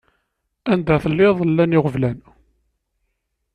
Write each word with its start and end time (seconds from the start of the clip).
Anda 0.73 0.95
telliḍ 1.03 1.37
llan 1.49 1.75
iɣeblan. 1.77 2.19